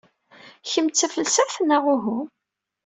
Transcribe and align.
Kemm 0.71 0.87
d 0.89 0.93
tafelsaft 0.95 1.57
neɣ 1.61 1.83
uhu? 1.93 2.19